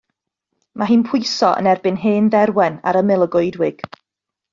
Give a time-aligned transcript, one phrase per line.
[0.81, 3.85] Roedd hi'n pwyso yn erbyn hen dderwen ar ymyl y goedwig.